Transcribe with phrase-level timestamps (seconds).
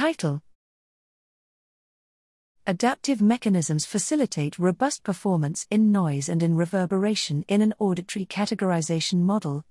[0.00, 0.40] Title
[2.66, 9.62] Adaptive mechanisms facilitate robust performance in noise and in reverberation in an auditory categorization model.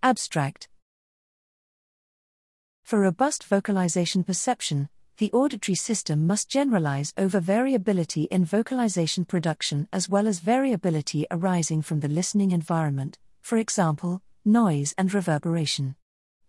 [0.00, 0.68] Abstract
[2.84, 10.08] For robust vocalization perception, the auditory system must generalize over variability in vocalization production as
[10.08, 15.96] well as variability arising from the listening environment, for example, noise and reverberation.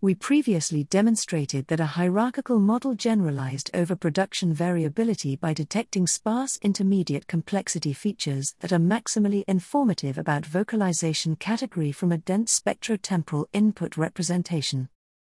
[0.01, 7.27] We previously demonstrated that a hierarchical model generalized over production variability by detecting sparse intermediate
[7.27, 14.89] complexity features that are maximally informative about vocalization category from a dense spectrotemporal input representation.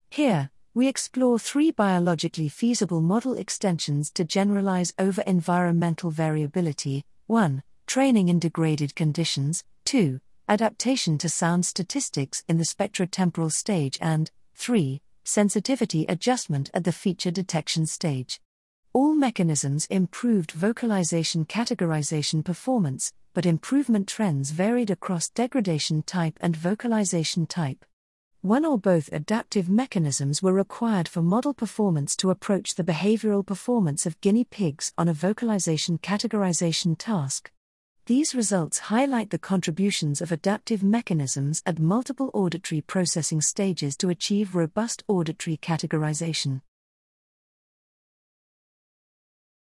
[0.09, 7.63] Here, we explore three biologically feasible model extensions to generalize over environmental variability 1.
[7.87, 10.21] Training in degraded conditions, 2.
[10.49, 15.01] Adaptation to sound statistics in the spectrotemporal stage, and 3.
[15.25, 18.41] Sensitivity adjustment at the feature detection stage.
[18.93, 27.47] All mechanisms improved vocalization categorization performance, but improvement trends varied across degradation type and vocalization
[27.47, 27.85] type.
[28.43, 34.05] One or both adaptive mechanisms were required for model performance to approach the behavioral performance
[34.05, 37.51] of guinea pigs on a vocalization categorization task.
[38.13, 44.55] These results highlight the contributions of adaptive mechanisms at multiple auditory processing stages to achieve
[44.55, 46.61] robust auditory categorization.